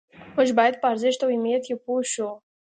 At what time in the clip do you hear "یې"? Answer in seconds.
1.69-1.75